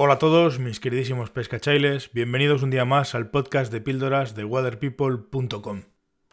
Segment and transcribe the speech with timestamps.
[0.00, 4.44] Hola a todos, mis queridísimos pescachailes, bienvenidos un día más al podcast de píldoras de
[4.44, 5.82] waterpeople.com.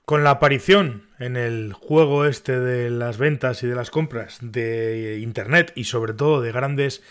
[0.06, 5.18] Con la aparición en el juego este de las ventas y de las compras de
[5.20, 7.02] Internet y sobre todo de grandes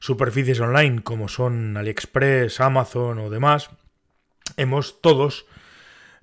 [0.00, 3.70] superficies online como son AliExpress, Amazon o demás,
[4.56, 5.46] hemos todos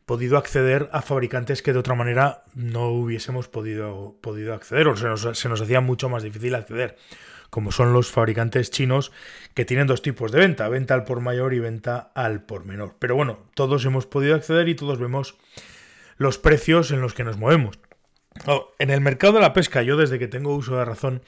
[0.05, 4.17] podido acceder a fabricantes que de otra manera no hubiésemos podido,
[4.53, 6.97] acceder o nos, se nos hacía mucho más difícil acceder
[7.49, 9.11] como son los fabricantes chinos
[9.53, 12.95] que tienen dos tipos de venta, venta al por mayor y venta al por menor.
[12.99, 15.37] Pero bueno, todos hemos podido acceder y todos vemos
[16.17, 17.79] los precios en los que nos movemos.
[18.45, 21.21] Oh, en el mercado de la pesca, yo desde que tengo uso de razón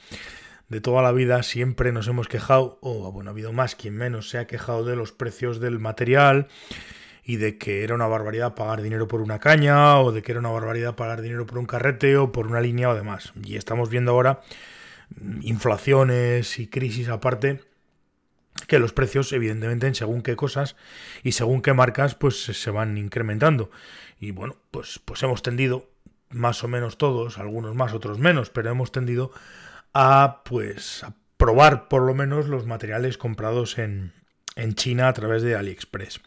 [0.68, 4.30] de toda la vida siempre nos hemos quejado, o bueno, ha habido más quien menos
[4.30, 6.46] se ha quejado de los precios del material
[7.24, 10.38] y de que era una barbaridad pagar dinero por una caña o de que era
[10.38, 13.32] una barbaridad pagar dinero por un carrete o por una línea o demás.
[13.44, 14.40] Y estamos viendo ahora
[15.42, 17.60] inflaciones y crisis aparte,
[18.66, 20.76] que los precios, evidentemente, en según qué cosas
[21.22, 23.70] y según qué marcas, pues se van incrementando.
[24.18, 25.88] Y bueno, pues, pues hemos tendido,
[26.30, 29.32] más o menos todos, algunos más, otros menos, pero hemos tendido
[29.92, 34.12] a pues a probar por lo menos los materiales comprados en,
[34.56, 36.20] en China a través de AliExpress.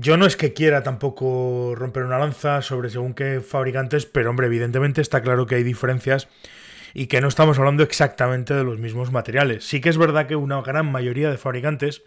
[0.00, 4.46] Yo no es que quiera tampoco romper una lanza sobre según qué fabricantes, pero hombre,
[4.46, 6.28] evidentemente está claro que hay diferencias
[6.94, 9.64] y que no estamos hablando exactamente de los mismos materiales.
[9.64, 12.02] Sí que es verdad que una gran mayoría de fabricantes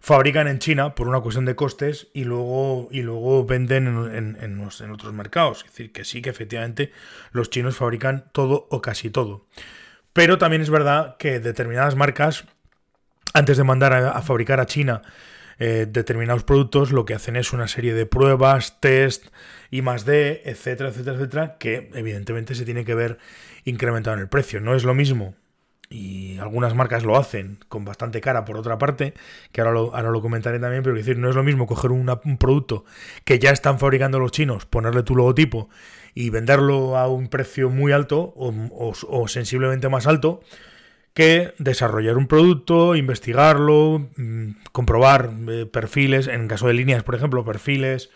[0.00, 4.90] fabrican en China por una cuestión de costes y luego, y luego venden en, en,
[4.90, 5.64] otros mercados.
[5.64, 6.92] Es decir, que sí que efectivamente
[7.32, 9.46] los chinos fabrican todo o casi todo.
[10.12, 12.44] Pero también es verdad que determinadas marcas,
[13.34, 15.02] antes de mandar a, fabricar a China
[15.58, 19.26] eh, determinados productos, lo que hacen es una serie de pruebas, test,
[19.70, 23.18] y más D, etcétera, etcétera, etcétera, que evidentemente se tiene que ver
[23.64, 24.60] incrementado en el precio.
[24.60, 25.34] No es lo mismo,
[25.90, 29.14] y algunas marcas lo hacen con bastante cara por otra parte,
[29.52, 32.36] que ahora lo, ahora lo comentaré también, pero decir, no es lo mismo coger un
[32.38, 32.84] producto
[33.24, 35.68] que ya están fabricando los chinos, ponerle tu logotipo
[36.14, 40.40] y venderlo a un precio muy alto o, sensiblemente más alto,
[41.18, 47.44] que desarrollar un producto, investigarlo, mm, comprobar eh, perfiles, en caso de líneas, por ejemplo,
[47.44, 48.10] perfiles,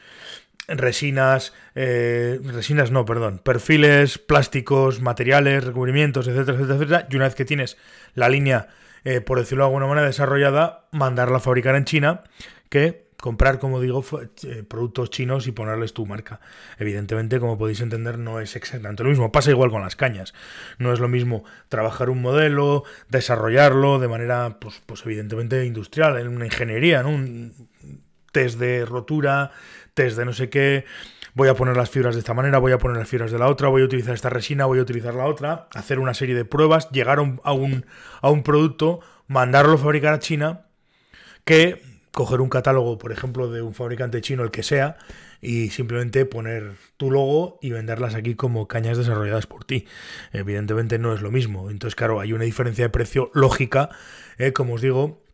[0.69, 7.09] resinas, eh, resinas no, perdón, perfiles, plásticos, materiales, recubrimientos, etcétera, etcétera, etcétera.
[7.11, 7.77] Y una vez que tienes
[8.15, 8.69] la línea,
[9.03, 12.23] eh, por decirlo de alguna manera, desarrollada, mandarla a fabricar en China,
[12.69, 14.05] que comprar, como digo,
[14.43, 16.41] eh, productos chinos y ponerles tu marca.
[16.77, 19.31] Evidentemente, como podéis entender, no es exactamente lo mismo.
[19.31, 20.35] Pasa igual con las cañas.
[20.79, 26.27] No es lo mismo trabajar un modelo, desarrollarlo de manera, pues, pues evidentemente industrial, en
[26.27, 27.11] una ingeniería, ¿no?
[27.11, 27.69] Un
[28.33, 29.53] test de rotura,
[29.95, 30.85] test de no sé qué,
[31.35, 33.47] voy a poner las fibras de esta manera, voy a poner las fibras de la
[33.47, 36.45] otra, voy a utilizar esta resina, voy a utilizar la otra, hacer una serie de
[36.45, 37.53] pruebas, llegar a un, a
[38.31, 40.67] un, producto, mandarlo a fabricar a China,
[41.45, 44.99] que coger un catálogo, por ejemplo, de un fabricante chino, el que sea,
[45.41, 49.87] y simplemente poner tu logo y venderlas aquí como cañas desarrolladas por ti.
[50.33, 51.71] Evidentemente no es lo mismo.
[51.71, 53.89] Entonces, claro, hay una diferencia de precio lógica,
[54.39, 55.25] eh, como os digo,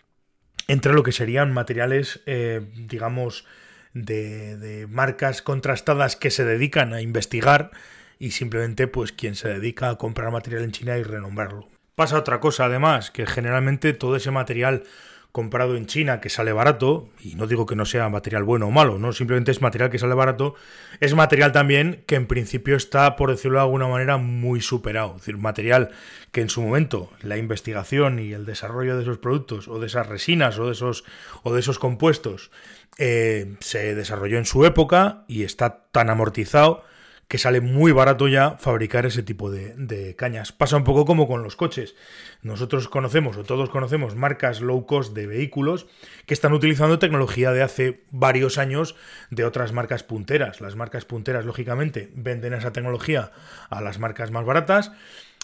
[0.69, 3.45] entre lo que serían materiales, eh, digamos,
[3.93, 7.71] de, marcas contrastadas que se dedican a investigar
[8.19, 11.69] y simplemente pues quien se dedica a comprar material en China y renombrarlo.
[11.95, 14.85] Pasa otra cosa además, que generalmente todo ese material
[15.33, 18.71] comprado en China que sale barato, y no digo que no sea material bueno o
[18.71, 20.55] malo, no, simplemente es material que sale barato,
[21.01, 25.11] es material también que en principio está, por decirlo de alguna manera, muy superado.
[25.11, 25.91] Es decir, material
[26.33, 30.07] que en su momento la investigación y el desarrollo de esos productos, o de esas
[30.09, 31.05] resinas, o de esos,
[31.43, 32.51] o de esos compuestos,
[32.97, 36.85] eh, se desarrolló en su época y está tan amortizado
[37.29, 40.51] que sale muy barato ya fabricar ese tipo de, cañas.
[40.51, 41.95] Pasa un poco como con los coches.
[42.43, 45.87] Nosotros conocemos, o todos conocemos, marcas low cost de vehículos
[46.25, 48.97] que están utilizando tecnología de hace varios años
[49.31, 50.63] de otras marcas punteras.
[50.63, 53.31] Las marcas punteras, lógicamente, venden esa tecnología
[53.69, 54.93] a las marcas más baratas.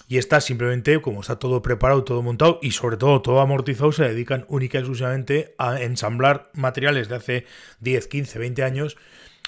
[0.09, 4.05] Y estas simplemente, como está todo preparado, todo montado y sobre todo todo amortizado, se
[4.05, 7.47] dedican única y exclusivamente a ensamblar materiales de hace
[7.81, 8.97] 10, 15, 20 años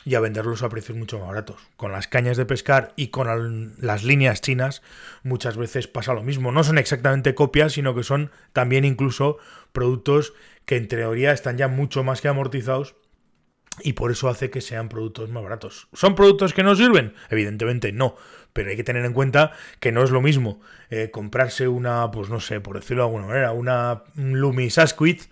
[0.06, 1.56] y a venderlos a precios mucho más baratos.
[1.76, 4.81] Con las cañas de pescar y con las líneas chinas
[5.25, 6.53] muchas veces pasa lo mismo.
[6.53, 9.38] No son exactamente copias, sino que son también incluso
[9.73, 10.32] productos
[10.64, 12.94] que en teoría están ya mucho más que amortizados
[13.81, 15.88] y por eso hace que sean productos más baratos.
[15.93, 17.14] ¿Son productos que no sirven?
[17.29, 18.14] Evidentemente no,
[18.53, 22.31] pero hay que tener en cuenta que no es lo mismo eh, comprarse una, pues
[22.31, 25.25] no sé, por decirlo de alguna manera, una Lumi Sasquith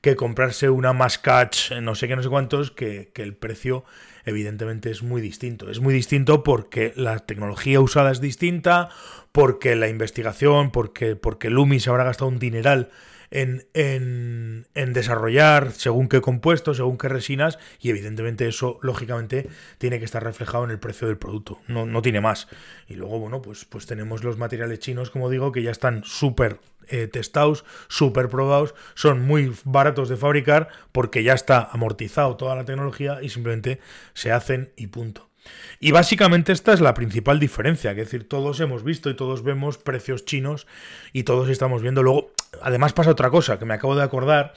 [0.00, 3.84] que comprarse una Mascatch, no sé qué, no sé cuántos, que el precio
[4.24, 5.70] evidentemente es muy distinto.
[5.70, 8.88] Es muy distinto porque la tecnología usada es distinta,
[9.32, 12.90] porque la investigación, porque, porque Lumi se habrá gastado un dineral
[13.32, 19.48] en, en, desarrollar según qué compuestos, según qué resinas, y evidentemente eso, lógicamente,
[19.78, 21.58] tiene que estar reflejado en el precio del producto.
[21.66, 22.46] No, no tiene más.
[22.86, 26.58] Y luego, bueno, pues, pues tenemos los materiales chinos, como digo, que ya están súper
[26.88, 32.64] eh, testados, súper probados, son muy baratos de fabricar porque ya está amortizado toda la
[32.64, 33.80] tecnología y simplemente
[34.14, 35.31] se hacen y punto.
[35.80, 39.78] Y básicamente esta es la principal diferencia, es decir, todos hemos visto y todos vemos
[39.78, 40.66] precios chinos
[41.12, 42.02] y todos estamos viendo.
[42.02, 44.54] Luego, además pasa otra cosa que me acabo de acordar,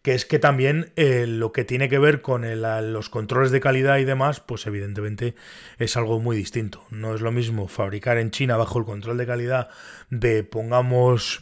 [0.00, 2.44] que es que también eh, lo que tiene que ver con
[2.92, 5.34] los controles de calidad y demás, pues evidentemente
[5.78, 6.84] es algo muy distinto.
[6.90, 9.68] No es lo mismo fabricar en China bajo el control de calidad
[10.10, 11.40] de, pongamos,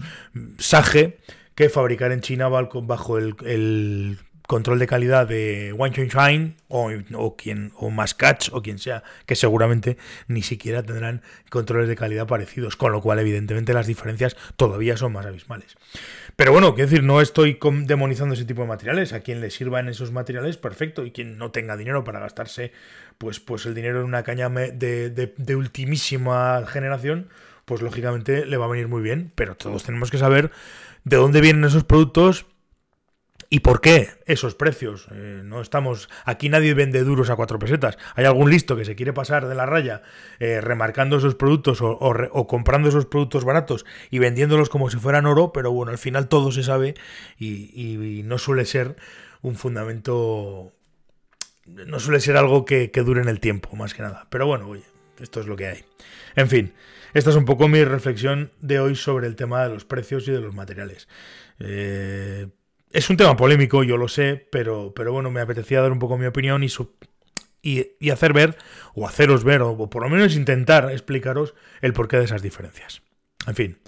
[0.58, 1.18] Sage,
[1.54, 4.18] que fabricar en China bajo el
[4.50, 9.96] control de calidad de Wang Shine o, o, quien, o o quien sea, que seguramente
[10.26, 15.12] ni siquiera tendrán controles de calidad parecidos, con lo cual evidentemente las diferencias todavía son
[15.12, 15.76] más abismales.
[16.34, 19.88] Pero bueno, quiero decir, no estoy demonizando ese tipo de materiales, a quien le sirvan
[19.88, 22.72] esos materiales, perfecto, y quien no tenga dinero para gastarse
[23.18, 27.28] pues, pues el dinero en una caña de, de, de ultimísima generación,
[27.66, 30.50] pues lógicamente le va a venir muy bien, pero todos tenemos que saber
[31.04, 32.46] de dónde vienen esos productos
[33.52, 35.08] ¿Y por qué esos precios?
[35.10, 36.08] Eh, no estamos.
[36.24, 37.98] Aquí nadie vende duros a cuatro pesetas.
[38.14, 40.02] Hay algún listo que se quiere pasar de la raya
[40.38, 45.52] eh, remarcando esos productos o, comprando esos productos baratos y vendiéndolos como si fueran oro,
[45.52, 46.94] pero bueno, al final todo se sabe
[47.40, 48.94] y, no suele ser
[49.42, 50.72] un fundamento.
[51.66, 54.28] No suele ser algo que, que dure en el tiempo, más que nada.
[54.30, 54.84] Pero bueno, oye,
[55.18, 55.84] esto es lo que hay.
[56.36, 56.72] En fin,
[57.14, 60.30] esta es un poco mi reflexión de hoy sobre el tema de los precios y
[60.30, 61.08] de los materiales.
[61.58, 62.46] Eh,
[62.90, 66.18] es un tema polémico, yo lo sé, pero, pero bueno, me apetecía dar un poco
[66.18, 66.64] mi opinión
[67.62, 68.56] y, hacer ver,
[68.94, 73.02] o haceros ver, o por lo menos intentar explicaros el porqué de esas diferencias.
[73.46, 73.78] En fin,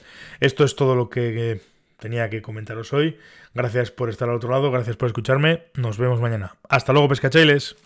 [0.40, 1.60] esto es todo lo que
[1.98, 3.18] tenía que comentaros hoy.
[3.54, 5.64] Gracias por estar al otro lado, gracias por escucharme.
[5.74, 6.56] Nos vemos mañana.
[6.68, 7.76] Hasta luego, pescachailes.